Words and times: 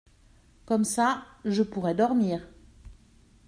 Comme 0.65 0.83
ça, 0.83 1.25
je 1.45 1.61
pourrai 1.61 1.93
dormir! 1.93 2.47